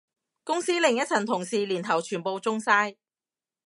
[0.43, 2.95] 公司另一層同事年頭全部中晒